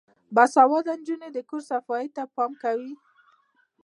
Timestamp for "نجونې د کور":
0.99-1.61